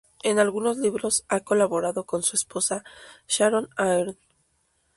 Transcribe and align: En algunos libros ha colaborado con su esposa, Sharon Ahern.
En 0.23 0.39
algunos 0.39 0.77
libros 0.79 1.25
ha 1.27 1.41
colaborado 1.41 2.05
con 2.07 2.23
su 2.23 2.35
esposa, 2.35 2.83
Sharon 3.27 3.69
Ahern. 3.77 4.17